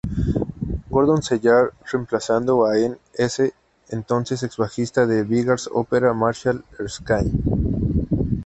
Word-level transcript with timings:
Gordon 0.89 1.21
Sellar 1.21 1.75
reemplazando 1.91 2.65
a 2.65 2.75
en 2.75 2.97
ese 3.13 3.53
entonces 3.89 4.41
ex-bajista 4.41 5.05
de 5.05 5.21
Beggar's 5.23 5.69
Opera 5.71 6.11
Marshall 6.11 6.65
Erskine. 6.79 7.29